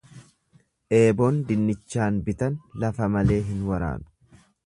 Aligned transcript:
Eeboon 0.99 1.37
dinnichaan 1.51 2.17
bitan 2.29 2.57
lafa 2.85 3.11
malee 3.17 3.39
hin 3.53 3.63
waraanu. 3.69 4.43